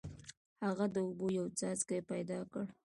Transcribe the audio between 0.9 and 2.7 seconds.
د اوبو یو څاڅکی پیدا کړ.